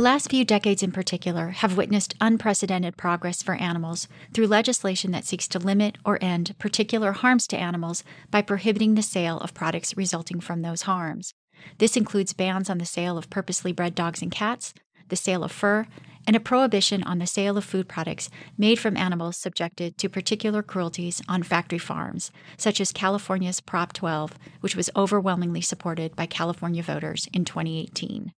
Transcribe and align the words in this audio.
The 0.00 0.04
last 0.04 0.30
few 0.30 0.46
decades, 0.46 0.82
in 0.82 0.92
particular, 0.92 1.48
have 1.48 1.76
witnessed 1.76 2.14
unprecedented 2.22 2.96
progress 2.96 3.42
for 3.42 3.54
animals 3.56 4.08
through 4.32 4.46
legislation 4.46 5.10
that 5.10 5.26
seeks 5.26 5.46
to 5.48 5.58
limit 5.58 5.98
or 6.06 6.18
end 6.22 6.58
particular 6.58 7.12
harms 7.12 7.46
to 7.48 7.58
animals 7.58 8.02
by 8.30 8.40
prohibiting 8.40 8.94
the 8.94 9.02
sale 9.02 9.36
of 9.40 9.52
products 9.52 9.98
resulting 9.98 10.40
from 10.40 10.62
those 10.62 10.88
harms. 10.88 11.34
This 11.76 11.98
includes 11.98 12.32
bans 12.32 12.70
on 12.70 12.78
the 12.78 12.86
sale 12.86 13.18
of 13.18 13.28
purposely 13.28 13.72
bred 13.72 13.94
dogs 13.94 14.22
and 14.22 14.32
cats, 14.32 14.72
the 15.10 15.16
sale 15.16 15.44
of 15.44 15.52
fur, 15.52 15.86
and 16.26 16.34
a 16.34 16.40
prohibition 16.40 17.02
on 17.02 17.18
the 17.18 17.26
sale 17.26 17.58
of 17.58 17.64
food 17.66 17.86
products 17.86 18.30
made 18.56 18.78
from 18.78 18.96
animals 18.96 19.36
subjected 19.36 19.98
to 19.98 20.08
particular 20.08 20.62
cruelties 20.62 21.20
on 21.28 21.42
factory 21.42 21.78
farms, 21.78 22.30
such 22.56 22.80
as 22.80 22.90
California's 22.90 23.60
Prop 23.60 23.92
12, 23.92 24.32
which 24.62 24.74
was 24.74 24.88
overwhelmingly 24.96 25.60
supported 25.60 26.16
by 26.16 26.24
California 26.24 26.82
voters 26.82 27.28
in 27.34 27.44
2018. 27.44 28.32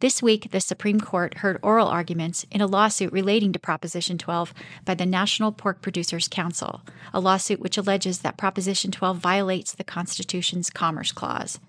This 0.00 0.22
week, 0.22 0.50
the 0.50 0.60
Supreme 0.60 1.00
Court 1.00 1.38
heard 1.38 1.58
oral 1.62 1.88
arguments 1.88 2.46
in 2.50 2.60
a 2.60 2.66
lawsuit 2.66 3.12
relating 3.12 3.52
to 3.52 3.58
Proposition 3.58 4.18
12 4.18 4.52
by 4.84 4.94
the 4.94 5.06
National 5.06 5.52
Pork 5.52 5.82
Producers 5.82 6.28
Council, 6.28 6.82
a 7.12 7.20
lawsuit 7.20 7.60
which 7.60 7.76
alleges 7.76 8.20
that 8.20 8.36
Proposition 8.36 8.90
12 8.90 9.18
violates 9.18 9.74
the 9.74 9.84
Constitution's 9.84 10.70
Commerce 10.70 11.12
Clause. 11.12 11.60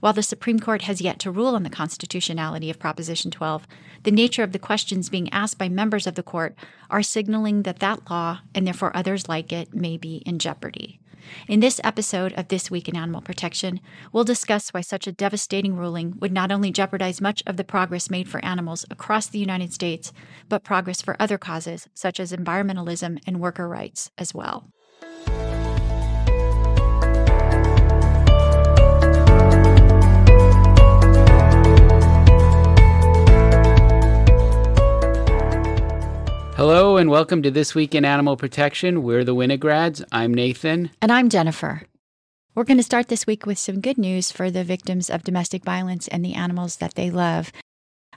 While 0.00 0.12
the 0.12 0.22
Supreme 0.22 0.60
Court 0.60 0.82
has 0.82 1.00
yet 1.00 1.18
to 1.20 1.30
rule 1.30 1.54
on 1.54 1.64
the 1.64 1.70
constitutionality 1.70 2.70
of 2.70 2.78
Proposition 2.78 3.30
12, 3.30 3.66
the 4.04 4.10
nature 4.10 4.42
of 4.42 4.52
the 4.52 4.58
questions 4.58 5.08
being 5.08 5.32
asked 5.32 5.58
by 5.58 5.68
members 5.68 6.06
of 6.06 6.14
the 6.14 6.22
court 6.22 6.54
are 6.90 7.02
signaling 7.02 7.62
that 7.62 7.80
that 7.80 8.08
law, 8.10 8.40
and 8.54 8.66
therefore 8.66 8.96
others 8.96 9.28
like 9.28 9.52
it, 9.52 9.74
may 9.74 9.96
be 9.96 10.16
in 10.24 10.38
jeopardy. 10.38 11.00
In 11.48 11.60
this 11.60 11.80
episode 11.84 12.32
of 12.34 12.48
This 12.48 12.70
Week 12.70 12.88
in 12.88 12.96
Animal 12.96 13.20
Protection, 13.20 13.80
we'll 14.12 14.24
discuss 14.24 14.70
why 14.70 14.80
such 14.80 15.06
a 15.06 15.12
devastating 15.12 15.76
ruling 15.76 16.14
would 16.18 16.32
not 16.32 16.50
only 16.50 16.70
jeopardize 16.70 17.20
much 17.20 17.42
of 17.46 17.56
the 17.56 17.64
progress 17.64 18.10
made 18.10 18.28
for 18.28 18.44
animals 18.44 18.84
across 18.90 19.26
the 19.26 19.38
United 19.38 19.72
States, 19.72 20.12
but 20.48 20.64
progress 20.64 21.02
for 21.02 21.16
other 21.20 21.38
causes 21.38 21.88
such 21.94 22.18
as 22.18 22.32
environmentalism 22.32 23.18
and 23.26 23.40
worker 23.40 23.68
rights 23.68 24.10
as 24.18 24.34
well. 24.34 24.68
And 37.02 37.10
welcome 37.10 37.42
to 37.42 37.50
This 37.50 37.74
Week 37.74 37.96
in 37.96 38.04
Animal 38.04 38.36
Protection. 38.36 39.02
We're 39.02 39.24
the 39.24 39.34
Winograds. 39.34 40.04
I'm 40.12 40.32
Nathan. 40.32 40.88
And 41.02 41.10
I'm 41.10 41.30
Jennifer. 41.30 41.82
We're 42.54 42.62
going 42.62 42.76
to 42.76 42.84
start 42.84 43.08
this 43.08 43.26
week 43.26 43.44
with 43.44 43.58
some 43.58 43.80
good 43.80 43.98
news 43.98 44.30
for 44.30 44.52
the 44.52 44.62
victims 44.62 45.10
of 45.10 45.24
domestic 45.24 45.64
violence 45.64 46.06
and 46.06 46.24
the 46.24 46.34
animals 46.34 46.76
that 46.76 46.94
they 46.94 47.10
love. 47.10 47.50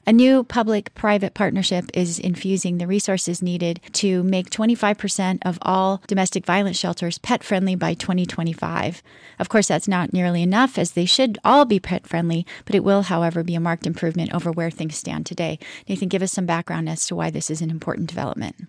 A 0.06 0.14
new 0.14 0.44
public 0.44 0.94
private 0.94 1.34
partnership 1.34 1.86
is 1.96 2.20
infusing 2.20 2.78
the 2.78 2.86
resources 2.86 3.42
needed 3.42 3.82
to 3.94 4.22
make 4.22 4.52
25% 4.52 5.40
of 5.44 5.58
all 5.64 6.04
domestic 6.06 6.46
violence 6.46 6.78
shelters 6.78 7.18
pet 7.18 7.44
friendly 7.44 7.74
by 7.74 7.96
2025. 7.96 9.02
Of 9.40 9.50
course, 9.50 9.68
that's 9.68 9.88
not 9.88 10.14
nearly 10.14 10.44
enough, 10.44 10.78
as 10.78 10.92
they 10.92 11.06
should 11.06 11.40
all 11.44 11.66
be 11.66 11.80
pet 11.80 12.06
friendly, 12.06 12.46
but 12.66 12.76
it 12.76 12.84
will, 12.84 13.02
however, 13.02 13.42
be 13.42 13.56
a 13.56 13.60
marked 13.60 13.88
improvement 13.88 14.32
over 14.32 14.52
where 14.52 14.70
things 14.70 14.96
stand 14.96 15.26
today. 15.26 15.58
Nathan, 15.90 16.08
give 16.08 16.22
us 16.22 16.34
some 16.34 16.46
background 16.46 16.88
as 16.88 17.08
to 17.08 17.16
why 17.16 17.32
this 17.32 17.50
is 17.50 17.64
an 17.64 17.72
important 17.72 18.08
development. 18.08 18.68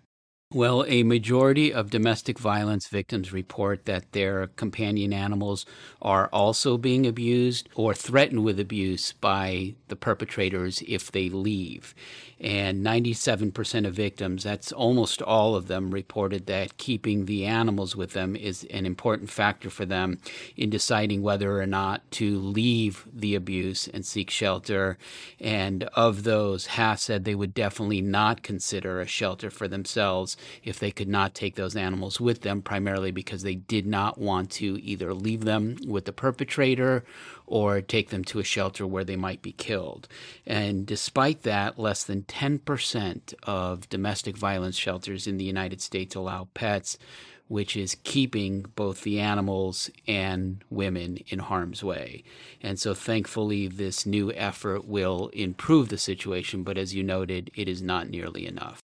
Well, 0.57 0.87
a 0.89 1.03
majority 1.03 1.71
of 1.71 1.91
domestic 1.91 2.39
violence 2.39 2.89
victims 2.89 3.31
report 3.31 3.85
that 3.85 4.13
their 4.13 4.47
companion 4.47 5.13
animals 5.13 5.67
are 6.01 6.31
also 6.33 6.79
being 6.79 7.07
abused 7.07 7.69
or 7.75 7.93
threatened 7.93 8.43
with 8.43 8.59
abuse 8.59 9.13
by 9.13 9.75
the 9.89 9.97
perpetrators 9.97 10.83
if 10.89 11.13
they 11.13 11.29
leave 11.29 11.95
and 12.39 12.85
97% 12.85 13.87
of 13.87 13.95
victims, 13.95 14.45
that's 14.45 14.71
almost 14.71 15.23
all 15.23 15.55
of 15.55 15.69
them, 15.69 15.91
reported 15.91 16.47
that 16.47 16.77
keeping 16.77 17.25
the 17.25 17.47
animals 17.47 17.97
with 17.97 18.13
them 18.13 18.37
is 18.37 18.65
an 18.65 18.85
important 18.85 19.31
factor 19.31 19.71
for 19.71 19.87
them 19.87 20.19
in 20.55 20.69
deciding 20.69 21.23
whether 21.23 21.59
or 21.61 21.67
not 21.67 22.09
to 22.11 22.39
leave 22.39 23.07
the 23.11 23.35
abuse 23.35 23.89
and 23.89 24.05
seek 24.05 24.29
shelter. 24.29 24.99
And 25.41 25.85
of 25.95 26.25
those, 26.25 26.67
half 26.67 26.99
said 26.99 27.25
they 27.25 27.35
would 27.35 27.55
definitely 27.55 28.03
not 28.03 28.43
consider 28.43 29.01
a 29.01 29.07
shelter 29.07 29.49
for 29.49 29.67
themselves 29.67 30.37
if 30.65 30.79
they 30.79 30.91
could 30.91 31.09
not 31.09 31.35
take 31.35 31.55
those 31.55 31.77
animals 31.77 32.21
with 32.21 32.43
them, 32.43 32.63
primarily 32.63 33.11
because 33.11 33.43
they 33.43 33.55
did 33.55 33.87
not 33.87 34.19
want 34.19 34.51
to 34.53 34.81
either 34.83 35.15
leave 35.15 35.45
them 35.45 35.77
with 35.87 36.05
the 36.05 36.13
perpetrator 36.13 37.05
or 37.47 37.81
take 37.81 38.11
them 38.11 38.25
to 38.25 38.41
a 38.41 38.45
shelter 38.45 38.87
where 38.87 39.05
they 39.05 39.17
might 39.17 39.43
be 39.43 39.53
killed. 39.53 40.09
And 40.47 40.87
despite 40.87 41.43
that, 41.43 41.79
less 41.79 42.05
than 42.05 42.23
10% 42.23 43.35
of 43.45 43.89
domestic 43.89 44.37
violence 44.37 44.77
shelters 44.77 45.27
in 45.27 45.37
the 45.37 45.45
United 45.45 45.81
States 45.81 46.15
allow 46.15 46.49
pets, 46.55 46.99
which 47.49 47.77
is 47.77 47.97
keeping 48.03 48.67
both 48.75 49.03
the 49.03 49.21
animals 49.21 49.89
and 50.09 50.65
women 50.69 51.19
in 51.29 51.39
harm's 51.39 51.85
way. 51.85 52.25
And 52.61 52.79
so, 52.79 52.93
thankfully, 52.93 53.69
this 53.69 54.05
new 54.05 54.33
effort 54.33 54.87
will 54.87 55.29
improve 55.29 55.89
the 55.89 55.99
situation, 55.99 56.65
but 56.65 56.77
as 56.77 56.95
you 56.95 57.05
noted, 57.05 57.51
it 57.55 57.69
is 57.69 57.81
not 57.81 58.09
nearly 58.09 58.47
enough. 58.47 58.81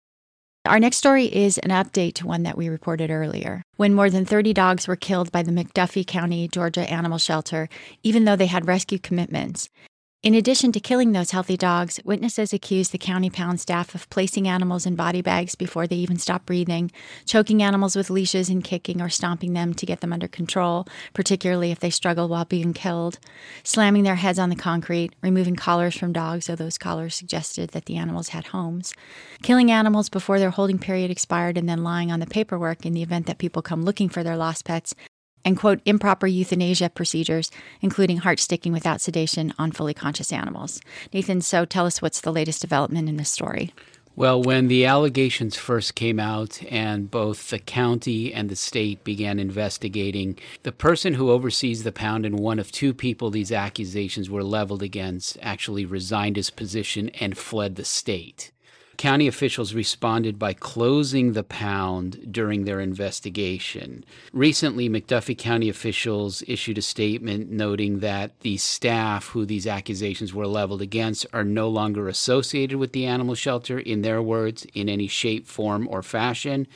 Our 0.65 0.79
next 0.79 0.99
story 0.99 1.25
is 1.25 1.59
an 1.59 1.71
update 1.71 2.15
to 2.15 2.27
one 2.29 2.45
that 2.45 2.57
we 2.57 2.69
reported 2.69 3.11
earlier. 3.11 3.65
When 3.79 3.95
more 3.95 4.09
than 4.09 4.25
30 4.25 4.53
dogs 4.53 4.87
were 4.87 4.95
killed 4.95 5.33
by 5.33 5.43
the 5.43 5.51
McDuffie 5.51 6.07
County, 6.07 6.47
Georgia 6.47 6.89
Animal 6.89 7.19
Shelter, 7.19 7.69
even 8.05 8.27
though 8.27 8.37
they 8.37 8.47
had 8.47 8.69
rescue 8.69 9.01
commitments. 9.01 9.69
In 10.23 10.35
addition 10.35 10.71
to 10.71 10.79
killing 10.79 11.11
those 11.11 11.33
healthy 11.33 11.57
dogs, 11.57 11.99
witnesses 12.05 12.53
accused 12.53 12.93
the 12.93 12.99
county 12.99 13.29
pound 13.29 13.61
staff 13.61 13.93
of 13.93 14.09
placing 14.09 14.47
animals 14.47 14.87
in 14.87 14.95
body 14.95 15.21
bags 15.21 15.57
before 15.57 15.89
they 15.89 15.97
even 15.97 16.17
stop 16.17 16.47
breathing, 16.47 16.93
choking 17.27 17.61
animals 17.61 17.97
with 17.97 18.09
leashes 18.09 18.49
and 18.49 18.63
kicking 18.63 19.03
or 19.03 19.09
stomping 19.09 19.53
them 19.53 19.75
to 19.75 19.85
get 19.85 20.01
them 20.01 20.13
under 20.13 20.29
control, 20.29 20.87
particularly 21.13 21.73
if 21.73 21.81
they 21.81 21.91
struggle 21.91 22.29
while 22.29 22.45
being 22.45 22.73
killed, 22.73 23.19
slamming 23.65 24.05
their 24.05 24.15
heads 24.15 24.39
on 24.39 24.49
the 24.49 24.55
concrete, 24.55 25.13
removing 25.23 25.57
collars 25.57 25.97
from 25.97 26.13
dogs, 26.13 26.47
though 26.47 26.55
those 26.55 26.79
collars 26.79 27.17
suggested 27.17 27.71
that 27.71 27.87
the 27.87 27.97
animals 27.97 28.29
had 28.29 28.47
homes, 28.47 28.95
killing 29.43 29.73
animals 29.73 30.09
before 30.09 30.39
their 30.39 30.51
holding 30.51 30.79
period 30.79 31.11
expired, 31.11 31.59
and 31.59 31.69
then 31.69 31.83
lying 31.83 32.13
on 32.13 32.21
the 32.21 32.27
paperwork 32.27 32.87
in 32.87 32.93
the 32.93 33.03
event 33.03 33.27
that 33.27 33.39
people 33.39 33.61
come 33.61 33.83
looking 33.83 34.09
for 34.09 34.23
their 34.23 34.37
lost 34.37 34.65
pets, 34.65 34.95
and 35.45 35.57
quote 35.57 35.81
improper 35.85 36.27
euthanasia 36.27 36.91
procedures, 36.91 37.51
including 37.81 38.19
heart 38.19 38.41
sticking 38.41 38.73
without 38.73 39.01
sedation 39.01 39.53
on 39.59 39.73
fully 39.73 39.95
conscious 39.95 40.33
animals. 40.33 40.81
Nathan, 41.13 41.41
so 41.41 41.65
tell 41.65 41.87
us 41.87 42.01
what's 42.01 42.21
the 42.21 42.33
latest 42.33 42.61
development 42.61 43.09
in 43.09 43.17
this 43.17 43.31
story. 43.31 43.73
Well, 44.15 44.43
when 44.43 44.69
the 44.69 44.85
allegations 44.85 45.57
first 45.57 45.95
came 45.95 46.21
out 46.21 46.63
and 46.71 47.11
both 47.11 47.49
the 47.49 47.59
county 47.59 48.33
and 48.33 48.51
the 48.51 48.57
state 48.57 49.05
began 49.05 49.39
investigating, 49.39 50.39
the 50.65 50.73
person 50.73 51.15
who 51.15 51.31
oversees 51.31 51.83
the 51.83 51.93
pound 51.93 52.27
and 52.27 52.39
one 52.39 52.59
of 52.59 52.71
two 52.71 52.93
people 52.93 53.31
these 53.31 53.51
accusations 53.51 54.29
were 54.29 54.45
leveled 54.45 54.83
against 54.83 55.39
actually 55.41 55.87
resigned 55.87 56.37
his 56.37 56.51
position 56.51 57.09
and 57.21 57.39
fled 57.39 57.77
the 57.77 57.87
state. 57.87 58.53
County 58.97 59.27
officials 59.27 59.75
responded 59.75 60.39
by 60.39 60.53
closing 60.53 61.33
the 61.33 61.43
pound 61.43 62.33
during 62.33 62.65
their 62.65 62.81
investigation. 62.81 64.05
Recently, 64.33 64.89
McDuffie 64.89 65.37
County 65.37 65.69
officials 65.69 66.43
issued 66.47 66.79
a 66.79 66.83
statement 66.83 67.51
noting 67.51 68.01
that 68.01 68.39
the 68.41 68.59
staff 68.59 69.29
who 69.29 69.45
these 69.45 69.67
accusations 69.67 70.35
were 70.35 70.47
leveled 70.47 70.83
against 70.83 71.27
are 71.33 71.45
no 71.45 71.69
longer 71.69 72.07
associated 72.07 72.79
with 72.79 72.93
the 72.93 73.07
animal 73.07 73.35
shelter, 73.35 73.79
in 73.79 74.03
their 74.03 74.23
words, 74.23 74.67
in 74.75 74.89
any 74.89 75.09
shape, 75.09 75.47
form, 75.47 75.89
or 75.91 76.03
fashion. 76.03 76.67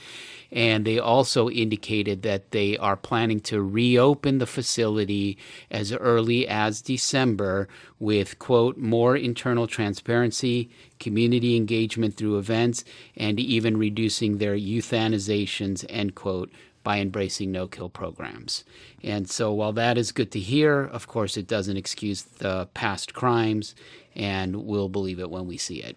And 0.52 0.84
they 0.84 0.98
also 0.98 1.50
indicated 1.50 2.22
that 2.22 2.50
they 2.52 2.76
are 2.78 2.96
planning 2.96 3.40
to 3.40 3.60
reopen 3.62 4.38
the 4.38 4.46
facility 4.46 5.38
as 5.70 5.93
early 5.93 6.46
as 6.46 6.82
December 6.82 7.69
with, 7.98 8.38
quote, 8.38 8.76
more 8.76 9.16
internal 9.16 9.66
transparency, 9.66 10.70
community 11.00 11.56
engagement 11.56 12.16
through 12.16 12.38
events, 12.38 12.84
and 13.16 13.40
even 13.40 13.76
reducing 13.76 14.38
their 14.38 14.56
euthanizations, 14.56 15.84
end 15.88 16.14
quote, 16.14 16.50
by 16.87 17.00
embracing 17.00 17.50
no 17.50 17.66
kill 17.66 17.88
programs. 17.88 18.62
And 19.02 19.28
so, 19.28 19.52
while 19.52 19.72
that 19.72 19.99
is 19.99 20.12
good 20.12 20.31
to 20.31 20.38
hear, 20.38 20.82
of 20.84 21.08
course, 21.08 21.37
it 21.37 21.49
doesn't 21.49 21.76
excuse 21.76 22.22
the 22.22 22.69
past 22.75 23.12
crimes, 23.12 23.75
and 24.14 24.64
we'll 24.64 24.88
believe 24.88 25.19
it 25.19 25.28
when 25.28 25.49
we 25.49 25.56
see 25.56 25.82
it. 25.82 25.96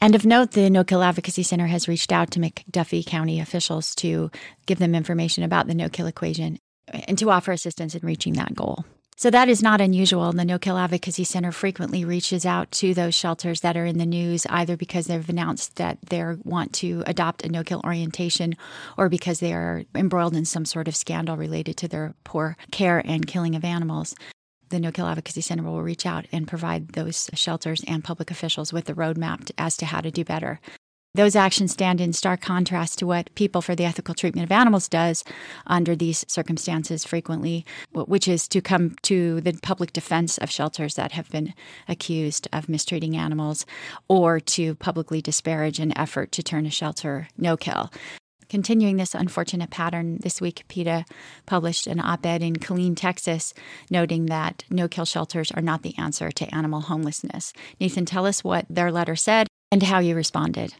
And 0.00 0.14
of 0.14 0.26
note, 0.26 0.52
the 0.52 0.68
No 0.70 0.84
Kill 0.84 1.02
Advocacy 1.02 1.42
Center 1.42 1.66
has 1.66 1.88
reached 1.88 2.12
out 2.12 2.30
to 2.32 2.40
McDuffie 2.40 3.06
County 3.06 3.40
officials 3.40 3.94
to 3.96 4.30
give 4.66 4.78
them 4.78 4.94
information 4.94 5.44
about 5.44 5.66
the 5.66 5.74
no 5.74 5.88
kill 5.88 6.06
equation 6.06 6.58
and 7.08 7.18
to 7.18 7.30
offer 7.30 7.52
assistance 7.52 7.94
in 7.94 8.06
reaching 8.06 8.34
that 8.34 8.54
goal. 8.54 8.84
So 9.16 9.30
that 9.30 9.48
is 9.48 9.62
not 9.62 9.80
unusual. 9.80 10.32
The 10.32 10.44
No 10.44 10.58
Kill 10.58 10.76
Advocacy 10.76 11.22
Center 11.22 11.52
frequently 11.52 12.04
reaches 12.04 12.44
out 12.44 12.72
to 12.72 12.94
those 12.94 13.14
shelters 13.14 13.60
that 13.60 13.76
are 13.76 13.86
in 13.86 13.98
the 13.98 14.04
news, 14.04 14.44
either 14.50 14.76
because 14.76 15.06
they've 15.06 15.28
announced 15.28 15.76
that 15.76 15.98
they 16.10 16.24
want 16.42 16.72
to 16.74 17.04
adopt 17.06 17.44
a 17.44 17.48
no 17.48 17.62
kill 17.62 17.80
orientation 17.84 18.56
or 18.98 19.08
because 19.08 19.38
they 19.38 19.52
are 19.52 19.84
embroiled 19.94 20.34
in 20.34 20.44
some 20.44 20.64
sort 20.64 20.88
of 20.88 20.96
scandal 20.96 21.36
related 21.36 21.76
to 21.76 21.88
their 21.88 22.14
poor 22.24 22.56
care 22.72 22.98
and 23.06 23.26
killing 23.26 23.54
of 23.54 23.64
animals. 23.64 24.16
The 24.74 24.80
No 24.80 24.90
Kill 24.90 25.06
Advocacy 25.06 25.40
Center 25.40 25.62
will 25.62 25.82
reach 25.82 26.04
out 26.04 26.26
and 26.32 26.48
provide 26.48 26.90
those 26.90 27.30
shelters 27.32 27.82
and 27.86 28.02
public 28.02 28.30
officials 28.30 28.72
with 28.72 28.86
the 28.86 28.94
roadmap 28.94 29.50
as 29.56 29.76
to 29.76 29.86
how 29.86 30.00
to 30.00 30.10
do 30.10 30.24
better. 30.24 30.60
Those 31.14 31.36
actions 31.36 31.70
stand 31.70 32.00
in 32.00 32.12
stark 32.12 32.40
contrast 32.40 32.98
to 32.98 33.06
what 33.06 33.32
People 33.36 33.62
for 33.62 33.76
the 33.76 33.84
Ethical 33.84 34.16
Treatment 34.16 34.44
of 34.44 34.50
Animals 34.50 34.88
does 34.88 35.22
under 35.64 35.94
these 35.94 36.24
circumstances 36.26 37.04
frequently, 37.04 37.64
which 37.92 38.26
is 38.26 38.48
to 38.48 38.60
come 38.60 38.96
to 39.02 39.40
the 39.40 39.52
public 39.62 39.92
defense 39.92 40.38
of 40.38 40.50
shelters 40.50 40.96
that 40.96 41.12
have 41.12 41.30
been 41.30 41.54
accused 41.86 42.48
of 42.52 42.68
mistreating 42.68 43.16
animals 43.16 43.64
or 44.08 44.40
to 44.40 44.74
publicly 44.74 45.22
disparage 45.22 45.78
an 45.78 45.96
effort 45.96 46.32
to 46.32 46.42
turn 46.42 46.66
a 46.66 46.70
shelter 46.70 47.28
no 47.38 47.56
kill. 47.56 47.92
Continuing 48.48 48.96
this 48.96 49.14
unfortunate 49.14 49.70
pattern, 49.70 50.18
this 50.20 50.40
week 50.40 50.64
PETA 50.68 51.04
published 51.46 51.86
an 51.86 52.00
op 52.00 52.24
ed 52.26 52.42
in 52.42 52.56
Killeen, 52.56 52.96
Texas, 52.96 53.54
noting 53.90 54.26
that 54.26 54.64
no 54.70 54.88
kill 54.88 55.04
shelters 55.04 55.50
are 55.52 55.62
not 55.62 55.82
the 55.82 55.96
answer 55.98 56.30
to 56.30 56.54
animal 56.54 56.82
homelessness. 56.82 57.52
Nathan, 57.80 58.04
tell 58.04 58.26
us 58.26 58.44
what 58.44 58.66
their 58.68 58.92
letter 58.92 59.16
said 59.16 59.46
and 59.70 59.82
how 59.82 59.98
you 59.98 60.14
responded. 60.14 60.74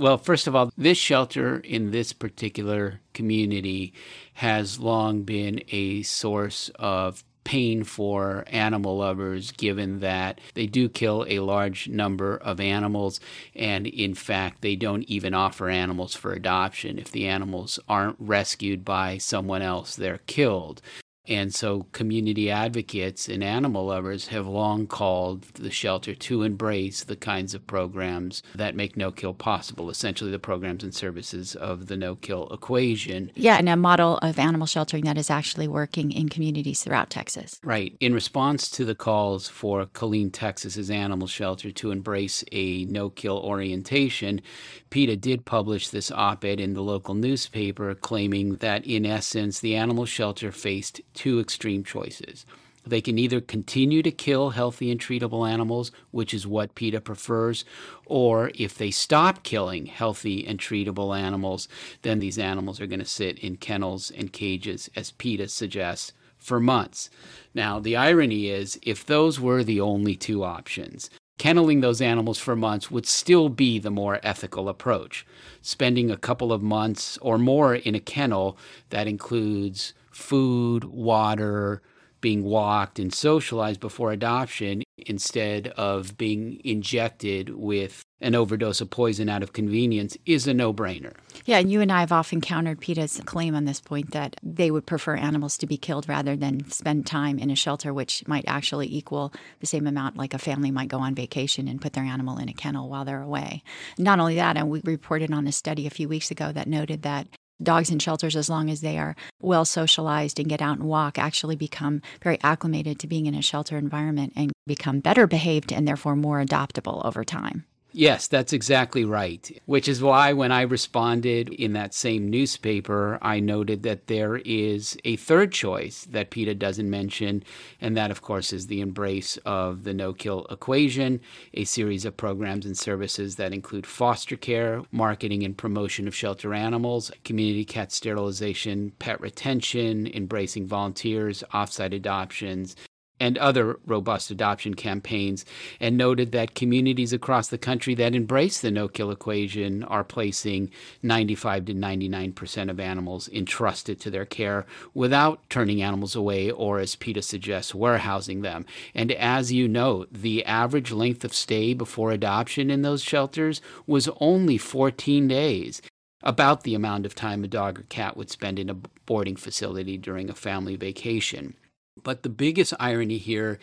Well, 0.00 0.16
first 0.16 0.46
of 0.46 0.56
all, 0.56 0.72
this 0.78 0.96
shelter 0.96 1.58
in 1.58 1.90
this 1.90 2.14
particular 2.14 3.00
community 3.12 3.92
has 4.34 4.80
long 4.80 5.24
been 5.24 5.62
a 5.70 6.02
source 6.02 6.70
of 6.76 7.22
pain 7.50 7.82
for 7.82 8.44
animal 8.46 8.98
lovers, 8.98 9.50
given 9.50 9.98
that 9.98 10.40
they 10.54 10.68
do 10.68 10.88
kill 10.88 11.26
a 11.28 11.40
large 11.40 11.88
number 11.88 12.36
of 12.36 12.60
animals. 12.60 13.18
And 13.56 13.88
in 13.88 14.14
fact, 14.14 14.60
they 14.60 14.76
don't 14.76 15.02
even 15.08 15.34
offer 15.34 15.68
animals 15.68 16.14
for 16.14 16.32
adoption. 16.32 16.96
If 16.96 17.10
the 17.10 17.26
animals 17.26 17.80
aren't 17.88 18.14
rescued 18.20 18.84
by 18.84 19.18
someone 19.18 19.62
else, 19.62 19.96
they're 19.96 20.20
killed. 20.28 20.80
And 21.28 21.54
so, 21.54 21.86
community 21.92 22.50
advocates 22.50 23.28
and 23.28 23.44
animal 23.44 23.86
lovers 23.86 24.28
have 24.28 24.46
long 24.46 24.86
called 24.86 25.42
the 25.54 25.70
shelter 25.70 26.14
to 26.14 26.42
embrace 26.42 27.04
the 27.04 27.14
kinds 27.14 27.54
of 27.54 27.66
programs 27.66 28.42
that 28.54 28.74
make 28.74 28.96
no 28.96 29.12
kill 29.12 29.34
possible, 29.34 29.90
essentially, 29.90 30.30
the 30.30 30.38
programs 30.38 30.82
and 30.82 30.94
services 30.94 31.54
of 31.54 31.86
the 31.88 31.96
no 31.96 32.16
kill 32.16 32.48
equation. 32.48 33.30
Yeah, 33.34 33.58
and 33.58 33.68
a 33.68 33.76
model 33.76 34.18
of 34.18 34.38
animal 34.38 34.66
sheltering 34.66 35.04
that 35.04 35.18
is 35.18 35.30
actually 35.30 35.68
working 35.68 36.10
in 36.10 36.30
communities 36.30 36.82
throughout 36.82 37.10
Texas. 37.10 37.60
Right. 37.62 37.94
In 38.00 38.14
response 38.14 38.70
to 38.70 38.86
the 38.86 38.94
calls 38.94 39.46
for 39.46 39.84
Killeen, 39.86 40.32
Texas's 40.32 40.90
animal 40.90 41.28
shelter 41.28 41.70
to 41.70 41.90
embrace 41.90 42.42
a 42.50 42.86
no 42.86 43.10
kill 43.10 43.38
orientation, 43.38 44.40
PETA 44.88 45.16
did 45.16 45.44
publish 45.44 45.88
this 45.90 46.10
op 46.10 46.44
ed 46.44 46.60
in 46.60 46.72
the 46.72 46.82
local 46.82 47.14
newspaper 47.14 47.94
claiming 47.94 48.56
that, 48.56 48.86
in 48.86 49.04
essence, 49.04 49.60
the 49.60 49.76
animal 49.76 50.06
shelter 50.06 50.50
faced 50.50 51.00
two 51.14 51.40
extreme 51.40 51.84
choices. 51.84 52.46
They 52.86 53.00
can 53.00 53.18
either 53.18 53.40
continue 53.40 54.02
to 54.02 54.10
kill 54.10 54.50
healthy 54.50 54.90
and 54.90 54.98
treatable 54.98 55.48
animals, 55.48 55.92
which 56.10 56.32
is 56.32 56.46
what 56.46 56.74
PETA 56.74 57.02
prefers, 57.02 57.64
or 58.06 58.50
if 58.54 58.76
they 58.76 58.90
stop 58.90 59.42
killing 59.42 59.86
healthy 59.86 60.46
and 60.46 60.58
treatable 60.58 61.16
animals, 61.16 61.68
then 62.02 62.20
these 62.20 62.38
animals 62.38 62.80
are 62.80 62.86
going 62.86 63.00
to 63.00 63.06
sit 63.06 63.38
in 63.38 63.56
kennels 63.56 64.10
and 64.10 64.32
cages, 64.32 64.88
as 64.96 65.10
PETA 65.12 65.48
suggests, 65.48 66.12
for 66.38 66.58
months. 66.58 67.10
Now, 67.54 67.78
the 67.80 67.96
irony 67.96 68.48
is, 68.48 68.80
if 68.82 69.04
those 69.04 69.38
were 69.38 69.62
the 69.62 69.80
only 69.80 70.16
two 70.16 70.42
options, 70.42 71.10
kenneling 71.38 71.80
those 71.80 72.00
animals 72.00 72.38
for 72.38 72.56
months 72.56 72.90
would 72.90 73.06
still 73.06 73.50
be 73.50 73.78
the 73.78 73.90
more 73.90 74.20
ethical 74.22 74.68
approach. 74.68 75.26
Spending 75.60 76.10
a 76.10 76.16
couple 76.16 76.50
of 76.50 76.62
months 76.62 77.18
or 77.18 77.36
more 77.38 77.74
in 77.74 77.94
a 77.94 78.00
kennel 78.00 78.56
that 78.88 79.06
includes 79.06 79.92
food, 80.20 80.84
water, 80.84 81.82
being 82.20 82.44
walked 82.44 82.98
and 82.98 83.12
socialized 83.12 83.80
before 83.80 84.12
adoption 84.12 84.82
instead 84.98 85.68
of 85.68 86.18
being 86.18 86.60
injected 86.64 87.50
with 87.50 88.04
an 88.20 88.34
overdose 88.34 88.82
of 88.82 88.90
poison 88.90 89.30
out 89.30 89.42
of 89.42 89.54
convenience 89.54 90.16
is 90.26 90.46
a 90.46 90.52
no 90.52 90.74
brainer. 90.74 91.14
Yeah, 91.46 91.58
and 91.58 91.72
you 91.72 91.80
and 91.80 91.90
I 91.90 92.00
have 92.00 92.12
often 92.12 92.42
countered 92.42 92.80
PETA's 92.80 93.20
claim 93.24 93.54
on 93.54 93.64
this 93.64 93.80
point 93.80 94.10
that 94.10 94.36
they 94.42 94.70
would 94.70 94.84
prefer 94.84 95.16
animals 95.16 95.56
to 95.58 95.66
be 95.66 95.78
killed 95.78 96.06
rather 96.06 96.36
than 96.36 96.68
spend 96.70 97.06
time 97.06 97.38
in 97.38 97.50
a 97.50 97.56
shelter, 97.56 97.94
which 97.94 98.26
might 98.28 98.44
actually 98.46 98.94
equal 98.94 99.32
the 99.60 99.66
same 99.66 99.86
amount 99.86 100.18
like 100.18 100.34
a 100.34 100.38
family 100.38 100.70
might 100.70 100.88
go 100.88 100.98
on 100.98 101.14
vacation 101.14 101.66
and 101.66 101.80
put 101.80 101.94
their 101.94 102.04
animal 102.04 102.36
in 102.36 102.50
a 102.50 102.54
kennel 102.54 102.90
while 102.90 103.06
they're 103.06 103.22
away. 103.22 103.62
Not 103.96 104.20
only 104.20 104.34
that, 104.34 104.58
and 104.58 104.68
we 104.68 104.82
reported 104.84 105.32
on 105.32 105.46
a 105.46 105.52
study 105.52 105.86
a 105.86 105.90
few 105.90 106.08
weeks 106.08 106.30
ago 106.30 106.52
that 106.52 106.68
noted 106.68 107.02
that 107.02 107.26
dogs 107.62 107.90
in 107.90 107.98
shelters, 107.98 108.36
as 108.36 108.48
long 108.48 108.70
as 108.70 108.80
they 108.80 108.98
are 108.98 109.16
well 109.40 109.64
socialized 109.64 110.38
and 110.38 110.48
get 110.48 110.62
out 110.62 110.78
and 110.78 110.88
walk, 110.88 111.18
actually 111.18 111.56
become 111.56 112.02
very 112.22 112.38
acclimated 112.42 112.98
to 112.98 113.06
being 113.06 113.26
in 113.26 113.34
a 113.34 113.42
shelter 113.42 113.76
environment 113.76 114.32
and 114.36 114.52
become 114.66 115.00
better 115.00 115.26
behaved 115.26 115.72
and 115.72 115.86
therefore 115.86 116.16
more 116.16 116.42
adoptable 116.42 117.04
over 117.04 117.24
time. 117.24 117.64
Yes, 117.92 118.28
that's 118.28 118.52
exactly 118.52 119.04
right. 119.04 119.50
Which 119.66 119.88
is 119.88 120.00
why, 120.00 120.32
when 120.32 120.52
I 120.52 120.62
responded 120.62 121.48
in 121.48 121.72
that 121.72 121.92
same 121.92 122.30
newspaper, 122.30 123.18
I 123.20 123.40
noted 123.40 123.82
that 123.82 124.06
there 124.06 124.36
is 124.36 124.96
a 125.04 125.16
third 125.16 125.50
choice 125.50 126.06
that 126.10 126.30
PETA 126.30 126.54
doesn't 126.54 126.88
mention, 126.88 127.42
and 127.80 127.96
that, 127.96 128.12
of 128.12 128.22
course, 128.22 128.52
is 128.52 128.68
the 128.68 128.80
embrace 128.80 129.38
of 129.38 129.82
the 129.82 129.92
no 129.92 130.12
kill 130.12 130.46
equation, 130.50 131.20
a 131.54 131.64
series 131.64 132.04
of 132.04 132.16
programs 132.16 132.64
and 132.64 132.78
services 132.78 133.34
that 133.36 133.52
include 133.52 133.86
foster 133.86 134.36
care, 134.36 134.82
marketing 134.92 135.42
and 135.42 135.58
promotion 135.58 136.06
of 136.06 136.14
shelter 136.14 136.54
animals, 136.54 137.10
community 137.24 137.64
cat 137.64 137.90
sterilization, 137.90 138.92
pet 139.00 139.20
retention, 139.20 140.06
embracing 140.14 140.64
volunteers, 140.68 141.42
offsite 141.52 141.94
adoptions, 141.94 142.76
and 143.20 143.38
other 143.38 143.78
robust 143.86 144.30
adoption 144.30 144.74
campaigns, 144.74 145.44
and 145.78 145.96
noted 145.96 146.32
that 146.32 146.54
communities 146.54 147.12
across 147.12 147.48
the 147.48 147.58
country 147.58 147.94
that 147.94 148.14
embrace 148.14 148.60
the 148.60 148.70
no 148.70 148.88
kill 148.88 149.10
equation 149.10 149.84
are 149.84 150.02
placing 150.02 150.70
95 151.02 151.66
to 151.66 151.74
99 151.74 152.32
percent 152.32 152.70
of 152.70 152.80
animals 152.80 153.28
entrusted 153.28 154.00
to 154.00 154.10
their 154.10 154.24
care 154.24 154.66
without 154.94 155.48
turning 155.50 155.82
animals 155.82 156.16
away 156.16 156.50
or, 156.50 156.78
as 156.80 156.96
PETA 156.96 157.22
suggests, 157.22 157.74
warehousing 157.74 158.40
them. 158.40 158.64
And 158.94 159.12
as 159.12 159.52
you 159.52 159.68
note, 159.68 160.08
the 160.12 160.44
average 160.44 160.90
length 160.90 161.24
of 161.24 161.34
stay 161.34 161.74
before 161.74 162.10
adoption 162.10 162.70
in 162.70 162.82
those 162.82 163.02
shelters 163.02 163.60
was 163.86 164.08
only 164.20 164.56
14 164.58 165.28
days 165.28 165.82
about 166.22 166.62
the 166.64 166.74
amount 166.74 167.06
of 167.06 167.14
time 167.14 167.44
a 167.44 167.48
dog 167.48 167.78
or 167.78 167.82
cat 167.84 168.16
would 168.16 168.30
spend 168.30 168.58
in 168.58 168.68
a 168.68 168.74
boarding 168.74 169.36
facility 169.36 169.96
during 169.96 170.28
a 170.28 170.34
family 170.34 170.76
vacation. 170.76 171.54
But 172.02 172.22
the 172.22 172.28
biggest 172.28 172.74
irony 172.78 173.18
here 173.18 173.58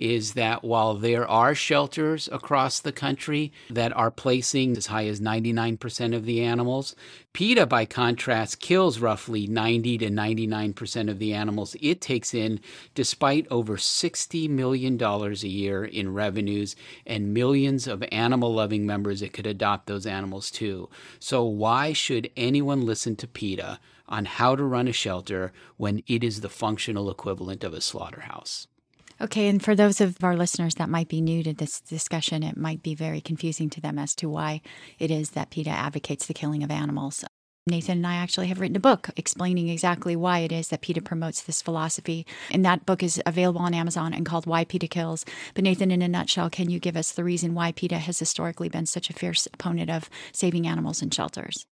is 0.00 0.32
that 0.32 0.64
while 0.64 0.94
there 0.94 1.28
are 1.28 1.54
shelters 1.54 2.28
across 2.32 2.80
the 2.80 2.90
country 2.90 3.52
that 3.68 3.94
are 3.94 4.10
placing 4.10 4.74
as 4.76 4.86
high 4.86 5.06
as 5.06 5.20
99% 5.20 6.16
of 6.16 6.24
the 6.24 6.42
animals, 6.42 6.96
PETA, 7.34 7.66
by 7.66 7.84
contrast, 7.84 8.60
kills 8.60 8.98
roughly 8.98 9.46
90 9.46 9.98
to 9.98 10.08
99% 10.08 11.10
of 11.10 11.18
the 11.18 11.34
animals 11.34 11.76
it 11.82 12.00
takes 12.00 12.32
in, 12.32 12.60
despite 12.94 13.46
over 13.50 13.76
$60 13.76 14.48
million 14.48 15.00
a 15.02 15.30
year 15.46 15.84
in 15.84 16.14
revenues 16.14 16.74
and 17.06 17.34
millions 17.34 17.86
of 17.86 18.02
animal 18.10 18.54
loving 18.54 18.86
members 18.86 19.20
that 19.20 19.34
could 19.34 19.46
adopt 19.46 19.86
those 19.86 20.06
animals 20.06 20.50
too. 20.50 20.88
So, 21.18 21.44
why 21.44 21.92
should 21.92 22.30
anyone 22.36 22.86
listen 22.86 23.16
to 23.16 23.28
PETA? 23.28 23.78
On 24.10 24.24
how 24.24 24.56
to 24.56 24.64
run 24.64 24.88
a 24.88 24.92
shelter 24.92 25.52
when 25.76 26.02
it 26.06 26.24
is 26.24 26.40
the 26.40 26.48
functional 26.48 27.10
equivalent 27.10 27.64
of 27.64 27.72
a 27.72 27.80
slaughterhouse. 27.80 28.66
Okay, 29.22 29.48
and 29.48 29.62
for 29.62 29.74
those 29.74 30.00
of 30.00 30.24
our 30.24 30.36
listeners 30.36 30.76
that 30.76 30.88
might 30.88 31.08
be 31.08 31.20
new 31.20 31.42
to 31.42 31.52
this 31.52 31.80
discussion, 31.82 32.42
it 32.42 32.56
might 32.56 32.82
be 32.82 32.94
very 32.94 33.20
confusing 33.20 33.68
to 33.70 33.80
them 33.80 33.98
as 33.98 34.14
to 34.14 34.30
why 34.30 34.62
it 34.98 35.10
is 35.10 35.30
that 35.30 35.50
PETA 35.50 35.70
advocates 35.70 36.26
the 36.26 36.34
killing 36.34 36.62
of 36.62 36.70
animals. 36.70 37.22
Nathan 37.66 37.98
and 37.98 38.06
I 38.06 38.14
actually 38.14 38.46
have 38.48 38.58
written 38.60 38.76
a 38.76 38.80
book 38.80 39.10
explaining 39.16 39.68
exactly 39.68 40.16
why 40.16 40.38
it 40.38 40.50
is 40.50 40.68
that 40.68 40.80
PETA 40.80 41.02
promotes 41.02 41.42
this 41.42 41.60
philosophy. 41.60 42.26
And 42.50 42.64
that 42.64 42.86
book 42.86 43.02
is 43.02 43.20
available 43.26 43.60
on 43.60 43.74
Amazon 43.74 44.14
and 44.14 44.24
called 44.24 44.46
Why 44.46 44.64
PETA 44.64 44.88
Kills. 44.88 45.26
But, 45.54 45.64
Nathan, 45.64 45.90
in 45.90 46.00
a 46.00 46.08
nutshell, 46.08 46.48
can 46.48 46.70
you 46.70 46.80
give 46.80 46.96
us 46.96 47.12
the 47.12 47.22
reason 47.22 47.54
why 47.54 47.72
PETA 47.72 47.98
has 47.98 48.18
historically 48.18 48.70
been 48.70 48.86
such 48.86 49.10
a 49.10 49.12
fierce 49.12 49.46
opponent 49.52 49.90
of 49.90 50.08
saving 50.32 50.66
animals 50.66 51.02
in 51.02 51.10
shelters? 51.10 51.66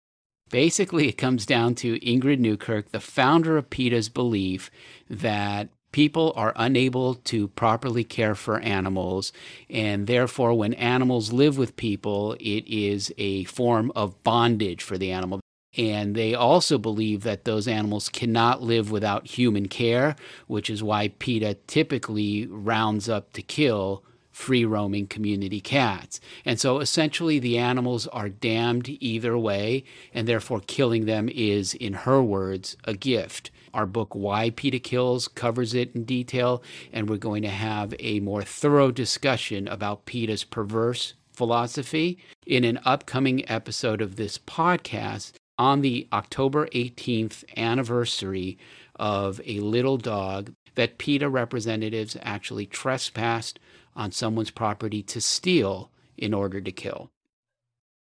Basically, 0.51 1.09
it 1.09 1.19
comes 1.19 1.45
down 1.45 1.75
to 1.77 1.99
Ingrid 2.01 2.39
Newkirk, 2.39 2.93
the 2.93 3.01
founder 3.01 3.57
of 3.57 3.69
PETA's 3.69 4.09
belief 4.09 4.71
that 5.11 5.69
people 5.91 6.33
are 6.37 6.53
unable 6.55 7.15
to 7.15 7.49
properly 7.49 8.05
care 8.05 8.35
for 8.35 8.61
animals, 8.61 9.33
and 9.69 10.07
therefore, 10.07 10.55
when 10.55 10.75
animals 10.75 11.33
live 11.33 11.59
with 11.59 11.77
people, 11.77 12.35
it 12.35 12.65
is 12.69 13.13
a 13.19 13.45
form 13.45 13.91
of 13.97 14.23
bondage 14.23 14.83
for 14.83 14.97
the 14.97 15.11
animal. 15.11 15.41
And 15.77 16.15
they 16.15 16.35
also 16.35 16.79
believe 16.79 17.23
that 17.25 17.45
those 17.45 17.67
animals 17.67 18.09
cannot 18.09 18.63
live 18.63 18.91
without 18.91 19.27
human 19.27 19.67
care, 19.69 20.17
which 20.47 20.71
is 20.71 20.83
why 20.83 21.09
PETA 21.09 21.59
typically 21.67 22.47
rounds 22.47 23.09
up 23.09 23.33
to 23.33 23.43
kill 23.43 24.05
free 24.37 24.67
roaming 24.67 25.07
community 25.07 25.63
cats. 25.63 26.21
And 26.45 26.61
so 26.61 26.81
essentially, 26.81 27.39
the 27.39 27.57
animals 27.57 28.07
are 28.09 28.29
damned 28.29 28.87
either 29.01 29.37
way, 29.39 29.83
and 30.13 30.29
therefore 30.29 30.61
killing 30.67 31.07
them 31.07 31.31
is, 31.31 31.73
in 31.73 31.95
her 31.95 32.23
words, 32.23 32.77
a 32.85 32.93
gift. 32.93 33.51
Our 33.73 33.87
book, 33.87 34.15
Why 34.15 34.51
PETA 34.51 34.81
Kills, 34.81 35.27
covers 35.27 35.73
it 35.73 35.95
in 35.95 36.05
detail, 36.05 36.63
and 36.93 37.09
we're 37.09 37.17
going 37.17 37.45
to 37.45 37.49
have 37.49 37.95
a 37.99 38.21
more 38.21 38.43
thorough 38.43 38.91
discussion 38.91 39.67
about 39.69 40.05
PETA's 40.05 40.45
perverse 40.45 41.15
philosophy 41.33 42.19
in 42.47 42.63
an 42.63 42.79
upcoming 42.85 43.49
episode 43.51 44.03
of 44.03 44.17
this 44.17 44.37
podcast 44.37 45.33
on 45.59 45.81
the 45.81 46.07
October 46.13 46.67
18th 46.75 47.43
anniversary 47.57 48.59
of 48.97 49.41
a 49.47 49.61
little 49.61 49.97
dog 49.97 50.53
that 50.75 50.99
PETA 50.99 51.29
representatives 51.31 52.19
actually 52.21 52.67
trespassed 52.67 53.59
on 53.97 54.13
someone's 54.13 54.51
property 54.51 55.03
to 55.03 55.21
steal 55.21 55.91
in 56.17 56.33
order 56.35 56.61
to 56.61 56.71
kill. 56.71 57.11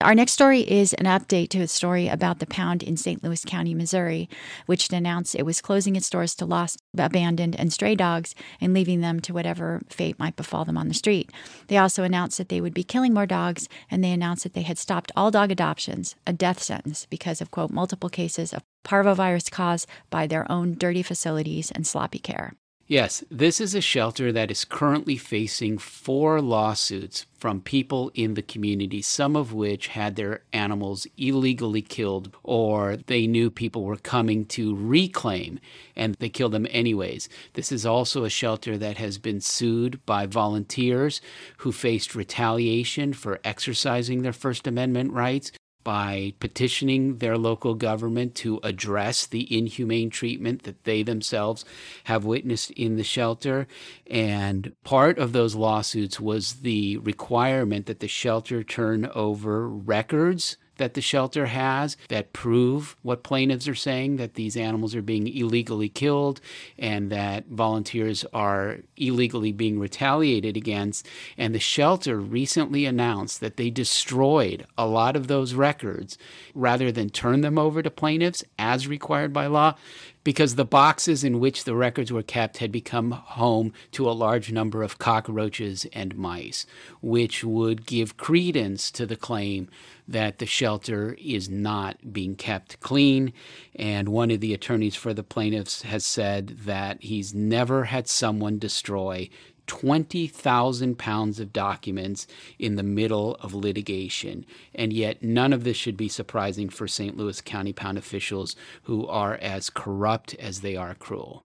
Our 0.03 0.15
next 0.15 0.33
story 0.33 0.61
is 0.61 0.95
an 0.95 1.05
update 1.05 1.51
to 1.51 1.61
a 1.61 1.69
story 1.69 2.09
about 2.09 2.39
the 2.39 2.47
pound 2.47 2.83
in 2.83 2.97
St. 2.97 3.23
Louis 3.23 3.45
County, 3.45 3.75
Missouri, 3.75 4.31
which 4.65 4.91
announced 4.91 5.35
it 5.35 5.45
was 5.45 5.61
closing 5.61 5.95
its 5.95 6.09
doors 6.09 6.35
to 6.37 6.47
lost, 6.47 6.79
abandoned, 6.97 7.55
and 7.55 7.71
stray 7.71 7.95
dogs 7.95 8.35
and 8.63 8.73
leaving 8.73 9.03
them 9.03 9.21
to 9.21 9.35
whatever 9.35 9.83
fate 9.91 10.19
might 10.19 10.37
befall 10.37 10.65
them 10.65 10.79
on 10.79 10.89
the 10.89 10.95
street. 10.95 11.31
They 11.67 11.77
also 11.77 12.03
announced 12.03 12.39
that 12.39 12.49
they 12.49 12.63
would 12.63 12.73
be 12.73 12.83
killing 12.83 13.13
more 13.13 13.27
dogs, 13.27 13.69
and 13.91 14.03
they 14.03 14.13
announced 14.13 14.45
that 14.45 14.55
they 14.55 14.63
had 14.63 14.79
stopped 14.79 15.13
all 15.15 15.31
dog 15.31 15.51
adoptions, 15.51 16.17
a 16.27 16.33
death 16.33 16.63
sentence, 16.63 17.07
because 17.11 17.43
of, 17.43 17.51
quote, 17.51 17.71
multiple 17.71 18.09
cases 18.09 18.55
of 18.55 18.63
parvovirus 18.87 19.51
caused 19.51 19.87
by 20.09 20.27
their 20.27 20.51
own 20.51 20.77
dirty 20.79 21.03
facilities 21.03 21.71
and 21.71 21.87
sloppy 21.87 22.19
care. 22.19 22.55
Yes, 22.91 23.23
this 23.31 23.61
is 23.61 23.77
a 23.77 23.81
shelter 23.81 24.33
that 24.33 24.51
is 24.51 24.65
currently 24.65 25.17
facing 25.17 25.79
four 25.79 26.41
lawsuits 26.41 27.25
from 27.39 27.61
people 27.61 28.11
in 28.15 28.35
the 28.35 28.43
community, 28.43 29.01
some 29.01 29.37
of 29.37 29.53
which 29.53 29.87
had 29.87 30.17
their 30.17 30.43
animals 30.53 31.07
illegally 31.17 31.83
killed 31.83 32.37
or 32.43 32.97
they 32.97 33.29
knew 33.29 33.49
people 33.49 33.85
were 33.85 33.97
coming 33.97 34.45
to 34.47 34.75
reclaim 34.75 35.61
and 35.95 36.17
they 36.17 36.29
killed 36.29 36.51
them 36.51 36.67
anyways. 36.69 37.29
This 37.53 37.71
is 37.71 37.87
also 37.87 38.25
a 38.25 38.29
shelter 38.29 38.77
that 38.79 38.97
has 38.97 39.19
been 39.19 39.41
sued 39.41 40.05
by 40.05 40.27
volunteers 40.27 41.21
who 41.59 41.71
faced 41.71 42.17
retaliation 42.17 43.13
for 43.13 43.39
exercising 43.45 44.23
their 44.23 44.33
First 44.33 44.67
Amendment 44.67 45.13
rights 45.13 45.53
by 45.83 46.35
petitioning 46.41 47.19
their 47.19 47.39
local 47.39 47.75
government 47.75 48.35
to 48.37 48.61
address 48.63 49.27
the 49.27 49.57
inhumane 49.57 50.11
treatment 50.11 50.63
that 50.65 50.85
they 50.85 51.03
themselves 51.03 51.65
have 52.05 52.25
witnessed 52.25 52.71
in 52.73 52.97
the 52.97 53.05
shelter. 53.05 53.67
And 54.07 54.73
part 54.85 55.19
of 55.19 55.33
those 55.33 55.55
lawsuits 55.55 56.21
was 56.21 56.61
the 56.61 56.99
requirement 56.99 57.87
that 57.87 58.01
the 58.01 58.09
shelter 58.09 58.63
turn 58.63 59.11
over 59.15 59.69
records 59.69 60.57
that 60.81 60.95
the 60.95 61.03
shelter 61.03 61.47
has 61.47 61.99
that 62.09 62.33
prove 62.33 62.97
what 63.03 63.23
plaintiffs 63.23 63.69
are 63.69 63.75
saying 63.75 64.17
that 64.17 64.35
these 64.35 64.57
animals 64.57 64.95
are 64.95 65.03
being 65.03 65.29
illegally 65.29 65.91
killed 65.91 66.41
and 66.79 67.13
that 67.13 67.47
volunteers 67.49 68.25
are 68.33 68.79
illegally 68.97 69.53
being 69.53 69.79
retaliated 69.79 70.57
against. 70.57 71.07
And 71.37 71.55
the 71.55 71.61
shelter 71.61 72.19
recently 72.19 72.87
announced 72.87 73.41
that 73.41 73.59
they 73.59 73.69
destroyed 73.69 74.67
a 74.79 74.87
lot 74.87 75.17
of 75.17 75.27
those 75.29 75.53
records 75.53 76.17
rather 76.55 76.91
than 76.91 77.11
turn 77.11 77.43
them 77.43 77.59
over 77.59 77.83
to 77.83 77.91
plaintiffs 77.91 78.43
as 78.59 78.89
required 78.89 79.35
by 79.35 79.47
law 79.47 79.75
because 80.23 80.55
the 80.55 80.65
boxes 80.65 81.25
in 81.25 81.41
which 81.41 81.65
the 81.65 81.75
records 81.75 82.13
were 82.13 82.23
kept 82.23 82.59
had 82.59 82.71
become 82.71 83.11
home 83.11 83.73
to 83.93 84.09
a 84.09 84.13
large 84.13 84.53
number 84.53 84.83
of 84.83 84.99
cockroaches 84.99 85.87
and 85.93 86.17
mice, 86.17 86.67
which 87.01 87.43
would 87.43 87.87
give 87.87 88.17
credence 88.17 88.91
to 88.91 89.07
the 89.07 89.17
claim 89.17 89.69
that 90.07 90.39
the 90.39 90.47
shelter 90.47 91.17
is 91.21 91.49
not 91.49 92.13
being 92.13 92.35
kept 92.35 92.81
clean. 92.81 93.33
And 93.77 94.09
one 94.09 94.31
of 94.31 94.41
the 94.41 94.53
attorneys 94.53 94.97
for 94.97 95.15
the 95.15 95.23
plaintiffs 95.23 95.83
has 95.83 96.05
said 96.05 96.49
that 96.65 97.03
he's 97.03 97.33
never 97.33 97.85
had 97.85 98.09
someone 98.09 98.59
destroy 98.59 99.31
20,000 99.67 100.99
pounds 100.99 101.41
of 101.41 101.53
documents 101.53 102.27
in 102.59 102.77
the 102.77 102.83
middle 102.83 103.37
of 103.37 103.55
litigation. 103.55 104.45
And 104.75 104.93
yet, 104.93 105.23
none 105.23 105.53
of 105.53 105.65
this 105.65 105.77
should 105.77 105.97
be 105.97 106.09
surprising 106.09 106.69
for 106.69 106.89
St. 106.89 107.17
Louis 107.17 107.41
County 107.41 107.73
Pound 107.73 107.99
officials 107.99 108.57
who 108.85 109.07
are 109.07 109.35
as 109.37 109.71
corrupt 109.71 110.35
as 110.35 110.61
they 110.61 110.77
are 110.77 110.95
cruel. 110.95 111.45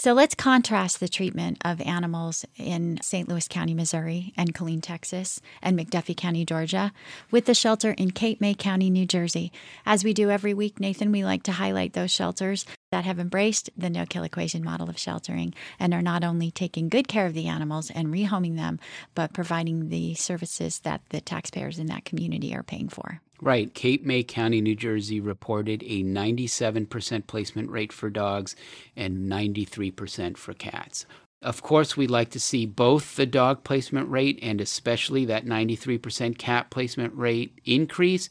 So 0.00 0.14
let's 0.14 0.34
contrast 0.34 0.98
the 0.98 1.08
treatment 1.08 1.58
of 1.62 1.78
animals 1.82 2.46
in 2.56 2.98
St. 3.02 3.28
Louis 3.28 3.46
County, 3.46 3.74
Missouri, 3.74 4.32
and 4.34 4.54
Killeen, 4.54 4.80
Texas, 4.80 5.42
and 5.60 5.78
McDuffie 5.78 6.16
County, 6.16 6.46
Georgia, 6.46 6.90
with 7.30 7.44
the 7.44 7.52
shelter 7.52 7.90
in 7.90 8.12
Cape 8.12 8.40
May 8.40 8.54
County, 8.54 8.88
New 8.88 9.04
Jersey. 9.04 9.52
As 9.84 10.02
we 10.02 10.14
do 10.14 10.30
every 10.30 10.54
week, 10.54 10.80
Nathan, 10.80 11.12
we 11.12 11.22
like 11.22 11.42
to 11.42 11.52
highlight 11.52 11.92
those 11.92 12.10
shelters 12.10 12.64
that 12.90 13.04
have 13.04 13.18
embraced 13.18 13.70
the 13.76 13.90
no 13.90 14.04
kill 14.04 14.24
equation 14.24 14.64
model 14.64 14.90
of 14.90 14.98
sheltering 14.98 15.54
and 15.78 15.94
are 15.94 16.02
not 16.02 16.24
only 16.24 16.50
taking 16.50 16.88
good 16.88 17.08
care 17.08 17.26
of 17.26 17.34
the 17.34 17.46
animals 17.46 17.90
and 17.90 18.08
rehoming 18.08 18.56
them, 18.56 18.78
but 19.14 19.32
providing 19.32 19.88
the 19.88 20.14
services 20.14 20.80
that 20.80 21.00
the 21.10 21.20
taxpayers 21.20 21.78
in 21.78 21.86
that 21.86 22.04
community 22.04 22.54
are 22.54 22.62
paying 22.62 22.88
for. 22.88 23.20
Right. 23.40 23.72
Cape 23.72 24.04
May 24.04 24.22
County, 24.22 24.60
New 24.60 24.74
Jersey 24.74 25.18
reported 25.18 25.82
a 25.84 26.02
97% 26.02 27.26
placement 27.26 27.70
rate 27.70 27.92
for 27.92 28.10
dogs 28.10 28.54
and 28.96 29.30
93% 29.30 30.36
for 30.36 30.52
cats. 30.52 31.06
Of 31.42 31.62
course, 31.62 31.96
we'd 31.96 32.10
like 32.10 32.30
to 32.30 32.40
see 32.40 32.66
both 32.66 33.16
the 33.16 33.24
dog 33.24 33.64
placement 33.64 34.10
rate 34.10 34.38
and 34.42 34.60
especially 34.60 35.24
that 35.24 35.46
93% 35.46 36.36
cat 36.36 36.68
placement 36.68 37.14
rate 37.14 37.58
increase. 37.64 38.28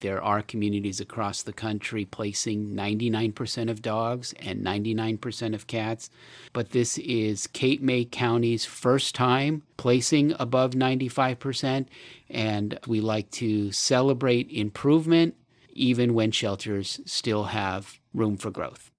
There 0.00 0.22
are 0.22 0.42
communities 0.42 1.00
across 1.00 1.42
the 1.42 1.52
country 1.52 2.04
placing 2.04 2.68
99% 2.68 3.68
of 3.68 3.82
dogs 3.82 4.32
and 4.38 4.64
99% 4.64 5.54
of 5.54 5.66
cats, 5.66 6.08
but 6.52 6.70
this 6.70 6.98
is 6.98 7.48
Cape 7.48 7.82
May 7.82 8.04
County's 8.04 8.64
first 8.64 9.16
time 9.16 9.62
placing 9.76 10.34
above 10.38 10.72
95%, 10.72 11.86
and 12.30 12.78
we 12.86 13.00
like 13.00 13.30
to 13.32 13.72
celebrate 13.72 14.48
improvement 14.52 15.34
even 15.72 16.14
when 16.14 16.30
shelters 16.30 17.00
still 17.04 17.44
have 17.44 17.98
room 18.14 18.36
for 18.36 18.50
growth. 18.52 18.90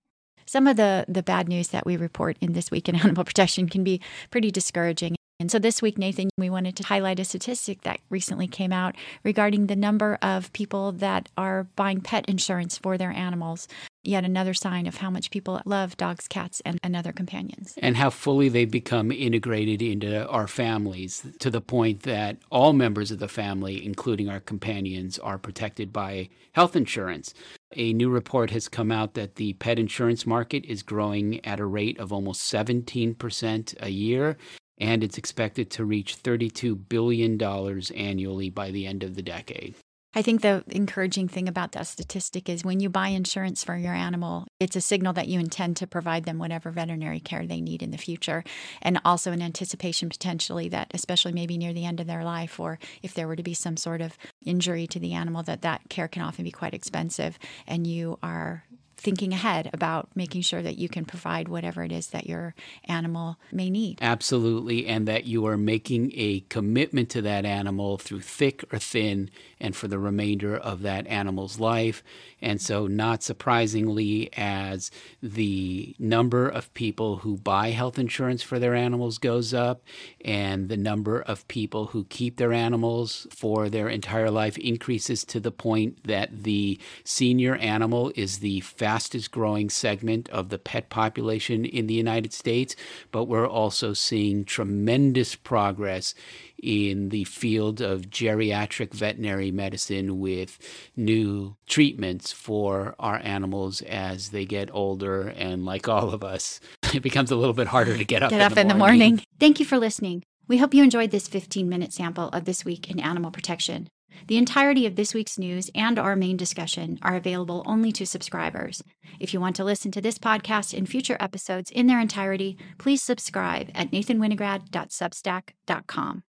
Some 0.45 0.67
of 0.67 0.75
the 0.75 1.05
the 1.07 1.23
bad 1.23 1.47
news 1.47 1.69
that 1.69 1.85
we 1.85 1.95
report 1.95 2.35
in 2.41 2.53
this 2.53 2.71
week 2.71 2.89
in 2.89 2.95
animal 3.03 3.23
protection 3.23 3.69
can 3.69 3.85
be 3.85 4.01
pretty 4.31 4.51
discouraging 4.51 5.15
and 5.39 5.49
so 5.49 5.57
this 5.57 5.81
week, 5.81 5.97
Nathan, 5.97 6.29
we 6.37 6.49
wanted 6.49 6.75
to 6.75 6.83
highlight 6.83 7.17
a 7.17 7.23
statistic 7.23 7.83
that 7.83 8.01
recently 8.09 8.45
came 8.45 8.73
out 8.73 8.97
regarding 9.23 9.67
the 9.67 9.75
number 9.75 10.17
of 10.21 10.51
people 10.51 10.91
that 10.91 11.29
are 11.37 11.63
buying 11.77 12.01
pet 12.01 12.27
insurance 12.27 12.77
for 12.77 12.97
their 12.97 13.11
animals. 13.11 13.65
Yet 14.03 14.25
another 14.25 14.53
sign 14.53 14.85
of 14.85 14.97
how 14.97 15.09
much 15.09 15.31
people 15.31 15.61
love 15.65 15.95
dogs, 15.95 16.27
cats, 16.27 16.61
and, 16.65 16.77
and 16.83 16.93
other 16.93 17.13
companions. 17.13 17.73
And 17.77 17.95
how 17.95 18.09
fully 18.09 18.49
they've 18.49 18.69
become 18.69 19.13
integrated 19.13 19.81
into 19.81 20.27
our 20.27 20.47
families 20.47 21.25
to 21.39 21.49
the 21.49 21.61
point 21.61 22.03
that 22.03 22.37
all 22.49 22.73
members 22.73 23.09
of 23.09 23.19
the 23.19 23.27
family, 23.29 23.85
including 23.85 24.29
our 24.29 24.39
companions, 24.41 25.19
are 25.19 25.37
protected 25.37 25.93
by 25.93 26.29
health 26.51 26.75
insurance. 26.75 27.33
A 27.77 27.93
new 27.93 28.09
report 28.09 28.51
has 28.51 28.67
come 28.67 28.91
out 28.91 29.13
that 29.13 29.35
the 29.35 29.53
pet 29.53 29.79
insurance 29.79 30.25
market 30.25 30.65
is 30.65 30.83
growing 30.83 31.45
at 31.45 31.59
a 31.61 31.65
rate 31.65 31.97
of 31.97 32.11
almost 32.11 32.51
17% 32.51 33.75
a 33.81 33.89
year 33.89 34.37
and 34.79 35.03
it's 35.03 35.17
expected 35.17 35.69
to 35.71 35.85
reach 35.85 36.21
$32 36.21 36.87
billion 36.89 37.41
annually 37.41 38.49
by 38.49 38.71
the 38.71 38.85
end 38.85 39.03
of 39.03 39.15
the 39.15 39.21
decade. 39.21 39.75
I 40.15 40.23
think 40.23 40.41
the 40.41 40.63
encouraging 40.69 41.27
thing 41.27 41.47
about 41.47 41.73
that 41.73 41.85
statistic 41.85 42.49
is 42.49 42.65
when 42.65 42.79
you 42.79 42.89
buy 42.89 43.09
insurance 43.09 43.63
for 43.63 43.75
your 43.75 43.93
animal, 43.93 44.47
it's 44.59 44.75
a 44.75 44.81
signal 44.81 45.13
that 45.13 45.27
you 45.27 45.39
intend 45.39 45.77
to 45.77 45.87
provide 45.87 46.23
them 46.23 46.39
whatever 46.39 46.71
veterinary 46.71 47.19
care 47.19 47.45
they 47.45 47.61
need 47.61 47.83
in 47.83 47.91
the 47.91 47.97
future. 47.97 48.43
And 48.81 48.99
also 49.05 49.31
an 49.31 49.41
anticipation 49.43 50.09
potentially 50.09 50.67
that, 50.69 50.89
especially 50.95 51.31
maybe 51.31 51.59
near 51.59 51.73
the 51.73 51.85
end 51.85 51.99
of 51.99 52.07
their 52.07 52.23
life, 52.23 52.59
or 52.59 52.79
if 53.03 53.13
there 53.13 53.27
were 53.27 53.35
to 53.35 53.43
be 53.43 53.53
some 53.53 53.77
sort 53.77 54.01
of 54.01 54.17
injury 54.43 54.87
to 54.87 54.99
the 54.99 55.13
animal, 55.13 55.43
that 55.43 55.61
that 55.61 55.81
care 55.89 56.07
can 56.07 56.23
often 56.23 56.43
be 56.43 56.51
quite 56.51 56.73
expensive. 56.73 57.37
And 57.67 57.85
you 57.85 58.17
are 58.23 58.63
thinking 58.99 59.33
ahead 59.33 59.69
about 59.71 60.09
making 60.15 60.41
sure 60.41 60.61
that 60.61 60.77
you 60.77 60.89
can 60.89 61.05
provide 61.05 61.47
whatever 61.47 61.83
it 61.83 61.91
is 61.91 62.07
that 62.07 62.27
your 62.27 62.53
animal 62.85 63.37
may 63.51 63.69
need. 63.69 63.97
Absolutely. 64.01 64.85
And 64.87 65.07
that 65.07 65.25
you 65.25 65.45
are 65.47 65.57
making 65.57 66.11
a 66.15 66.41
commitment 66.49 67.09
to 67.11 67.21
that 67.21 67.45
animal 67.45 67.97
through 67.97 68.21
thick 68.21 68.63
or 68.73 68.79
thin 68.79 69.29
and 69.59 69.75
for 69.75 69.87
the 69.87 69.99
remainder 69.99 70.55
of 70.55 70.81
that 70.81 71.07
animal's 71.07 71.59
life. 71.59 72.03
And 72.41 72.61
so, 72.61 72.87
not 72.87 73.23
surprisingly, 73.23 74.29
as 74.37 74.91
the 75.21 75.95
number 75.99 76.47
of 76.47 76.73
people 76.73 77.17
who 77.17 77.37
buy 77.37 77.71
health 77.71 77.99
insurance 77.99 78.41
for 78.41 78.59
their 78.59 78.75
animals 78.75 79.17
goes 79.17 79.53
up 79.53 79.81
and 80.23 80.69
the 80.69 80.77
number 80.77 81.19
of 81.21 81.47
people 81.47 81.87
who 81.87 82.05
keep 82.05 82.37
their 82.37 82.53
animals 82.53 83.27
for 83.31 83.69
their 83.69 83.89
entire 83.89 84.31
life 84.31 84.57
increases 84.57 85.23
to 85.25 85.39
the 85.39 85.51
point 85.51 86.03
that 86.05 86.43
the 86.43 86.79
senior 87.03 87.55
animal 87.55 88.11
is 88.15 88.39
the 88.39 88.59
fastest 88.89 89.29
growing 89.29 89.69
segment 89.69 90.27
of 90.29 90.49
the 90.49 90.57
pet 90.57 90.89
population 90.89 91.63
in 91.63 91.85
the 91.85 91.93
United 91.93 92.33
States, 92.33 92.75
but 93.11 93.25
we're 93.25 93.47
also 93.47 93.93
seeing 93.93 94.43
tremendous 94.43 95.35
progress 95.35 96.15
in 96.63 97.09
the 97.09 97.23
field 97.25 97.81
of 97.81 98.09
geriatric 98.09 98.91
veterinary 98.91 99.51
medicine 99.51 100.19
with 100.19 100.57
new 100.97 101.55
treatments 101.67 102.31
for 102.31 102.95
our 102.97 103.21
animals 103.23 103.83
as 103.83 104.29
they 104.29 104.43
get 104.43 104.73
older. 104.73 105.27
And 105.37 105.65
like 105.65 105.87
all 105.87 106.09
of 106.09 106.23
us, 106.23 106.59
it 106.91 107.03
becomes 107.03 107.29
a 107.29 107.35
little 107.35 107.53
bit 107.53 107.67
harder 107.67 107.95
to 107.95 108.03
get 108.03 108.23
up, 108.23 108.31
get 108.31 108.37
in, 108.37 108.41
up 108.41 108.55
the, 108.55 108.61
in 108.61 108.69
the 108.69 108.73
morning. 108.73 109.21
Thank 109.39 109.59
you 109.59 109.67
for 109.67 109.77
listening. 109.77 110.23
We 110.47 110.57
hope 110.57 110.73
you 110.73 110.83
enjoyed 110.83 111.11
this 111.11 111.27
15 111.27 111.69
minute 111.69 111.93
sample 111.93 112.29
of 112.29 112.45
This 112.45 112.65
Week 112.65 112.89
in 112.89 112.99
Animal 112.99 113.29
Protection. 113.29 113.87
The 114.27 114.37
entirety 114.37 114.85
of 114.85 114.95
this 114.95 115.13
week's 115.13 115.39
news 115.39 115.69
and 115.73 115.99
our 115.99 116.15
main 116.15 116.37
discussion 116.37 116.99
are 117.01 117.15
available 117.15 117.63
only 117.65 117.91
to 117.93 118.05
subscribers. 118.05 118.83
If 119.19 119.33
you 119.33 119.39
want 119.39 119.55
to 119.57 119.63
listen 119.63 119.91
to 119.91 120.01
this 120.01 120.17
podcast 120.17 120.77
and 120.77 120.87
future 120.87 121.17
episodes 121.19 121.71
in 121.71 121.87
their 121.87 121.99
entirety, 121.99 122.57
please 122.77 123.01
subscribe 123.01 123.71
at 123.73 123.91
nathanwinograd.substack.com. 123.91 126.23